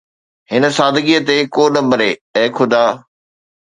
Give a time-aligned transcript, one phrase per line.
[0.51, 2.83] هن سادگيءَ تي ڪو نه مري، اي خدا